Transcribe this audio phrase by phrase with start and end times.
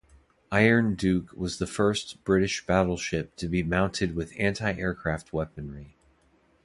[0.51, 5.95] "Iron Duke" was the first British battleship to be mounted with anti-aircraft weaponry.